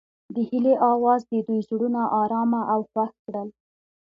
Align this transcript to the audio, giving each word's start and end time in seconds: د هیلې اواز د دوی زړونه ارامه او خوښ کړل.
د 0.35 0.35
هیلې 0.49 0.73
اواز 0.91 1.21
د 1.31 1.33
دوی 1.47 1.59
زړونه 1.69 2.01
ارامه 2.21 2.61
او 2.73 2.79
خوښ 2.91 3.11
کړل. 3.25 3.49